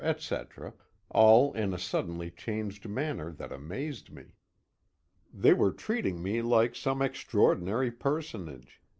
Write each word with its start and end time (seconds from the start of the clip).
etc., 0.03 0.73
all 1.11 1.53
in 1.53 1.75
a 1.75 1.77
suddenly 1.77 2.31
changed 2.31 2.89
manner 2.89 3.31
that 3.31 3.51
amazed 3.51 4.09
me. 4.11 4.33
They 5.31 5.53
were 5.53 5.73
treating 5.73 6.23
me 6.23 6.41
like 6.41 6.75
some 6.75 7.03
extraordinary 7.03 7.91
personage. 7.91 8.81